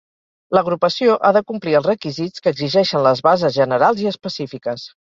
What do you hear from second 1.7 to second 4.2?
els requisits que exigeixen les bases generals i